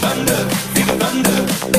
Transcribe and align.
Bande, 0.00 0.46
wir 0.74 0.86
Bande. 0.98 1.75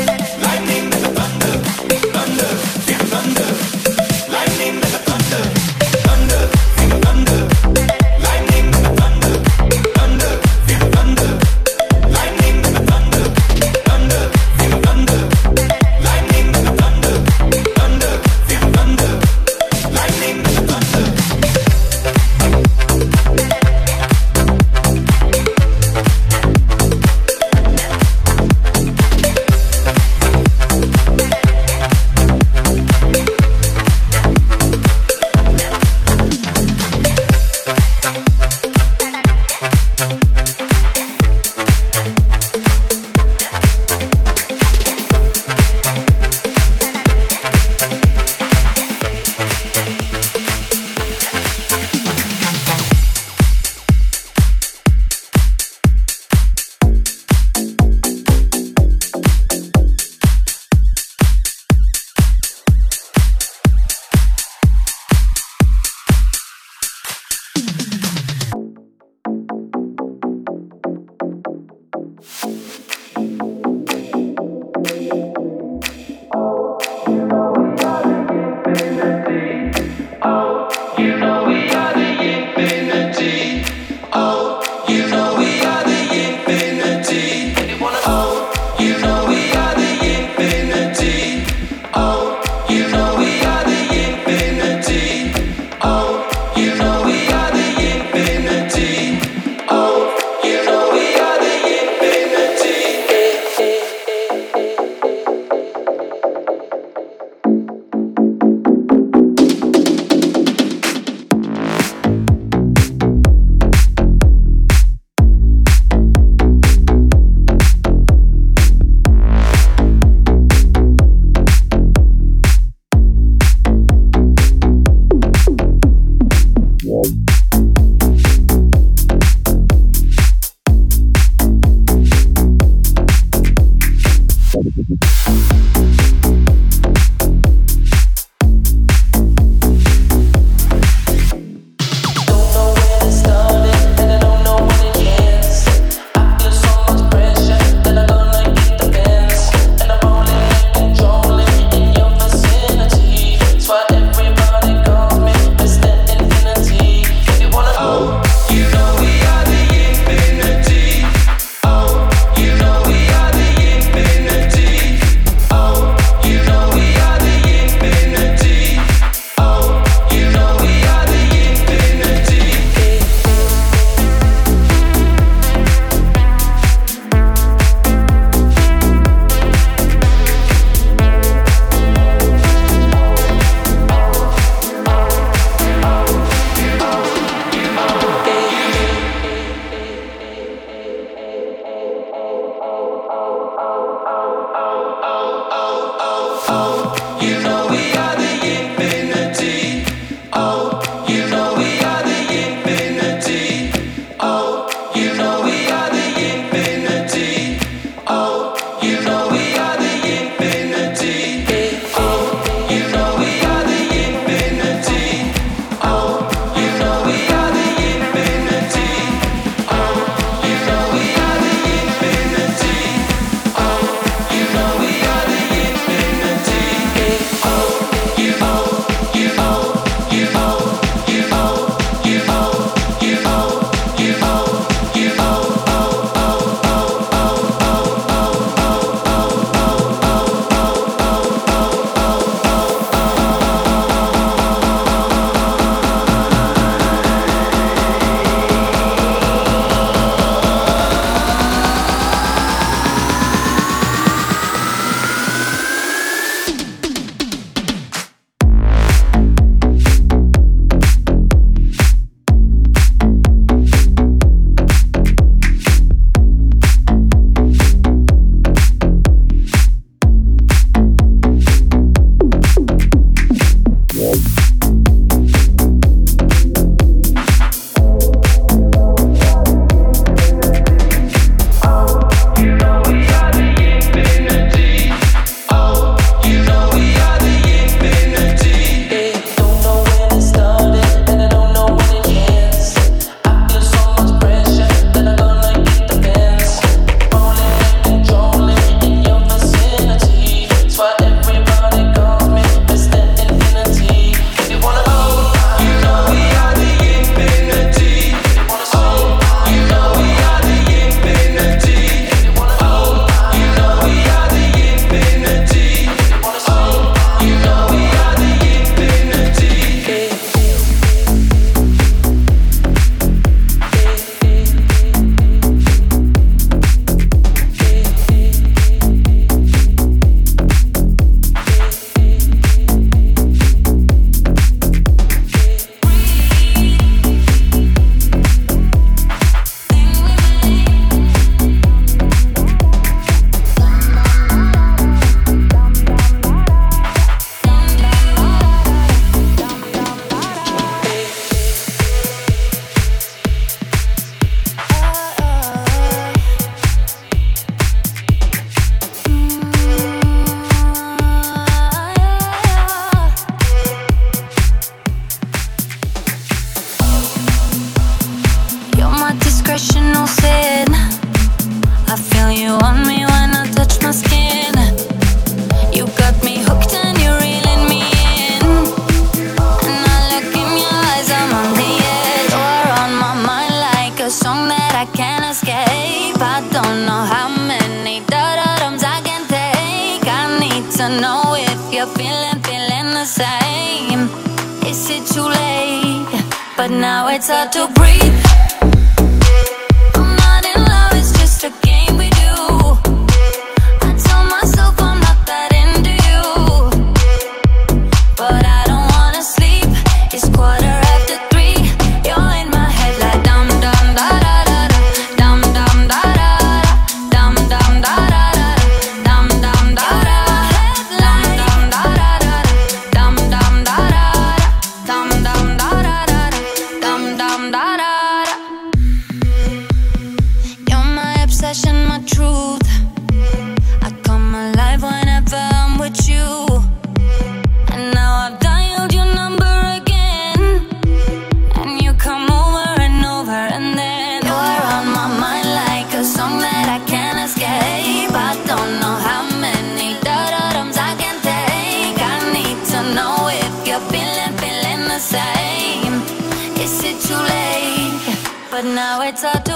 now 458.77 459.01
it's 459.01 459.23
a 459.23 459.46